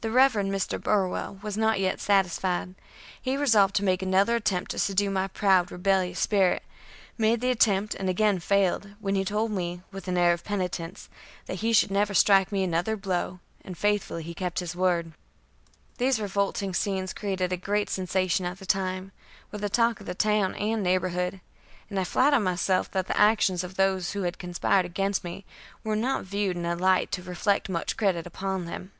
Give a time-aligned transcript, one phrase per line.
[0.00, 0.32] The Rev.
[0.34, 0.80] Mr.
[0.80, 2.76] Burwell was not yet satisfied.
[3.20, 6.62] He resolved to make another attempt to subdue my proud, rebellious spirit
[7.18, 11.08] made the attempt and again failed, when he told me, with an air of penitence,
[11.46, 15.14] that he should never strike me another blow; and faithfully he kept his word.
[15.96, 19.10] These revolting scenes created a great sensation at the time,
[19.50, 21.40] were the talk of the town and neighborhood,
[21.90, 25.44] and I flatter myself that the actions of those who had conspired against me
[25.82, 28.92] were not viewed in a light to reflect much credit upon them.